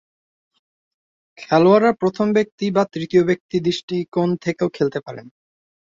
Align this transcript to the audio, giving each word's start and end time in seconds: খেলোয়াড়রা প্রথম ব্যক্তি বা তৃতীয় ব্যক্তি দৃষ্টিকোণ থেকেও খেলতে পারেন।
খেলোয়াড়রা 1.37 1.91
প্রথম 1.93 2.27
ব্যক্তি 2.33 2.65
বা 2.71 2.83
তৃতীয় 2.93 3.23
ব্যক্তি 3.23 3.55
দৃষ্টিকোণ 3.59 4.29
থেকেও 4.37 4.69
খেলতে 4.69 4.99
পারেন। 4.99 5.25